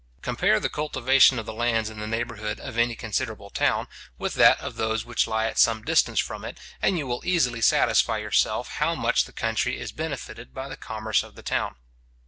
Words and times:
Compare 0.23 0.59
the 0.59 0.67
cultivation 0.67 1.37
of 1.37 1.45
the 1.45 1.53
lands 1.53 1.87
in 1.87 1.99
the 1.99 2.07
neighbourhood 2.07 2.59
of 2.59 2.75
any 2.75 2.95
considerable 2.95 3.51
town, 3.51 3.87
with 4.17 4.33
that 4.33 4.59
of 4.59 4.75
those 4.75 5.05
which 5.05 5.27
lie 5.27 5.45
at 5.45 5.59
some 5.59 5.83
distance 5.83 6.19
from 6.19 6.43
it, 6.43 6.57
and 6.81 6.97
you 6.97 7.05
will 7.05 7.21
easily 7.23 7.61
satisfy 7.61 8.17
yourself 8.17 8.79
bow 8.79 8.95
much 8.95 9.25
the 9.25 9.31
country 9.31 9.79
is 9.79 9.91
benefited 9.91 10.55
by 10.55 10.67
the 10.67 10.75
commerce 10.75 11.21
of 11.21 11.35
the 11.35 11.43
town. 11.43 11.75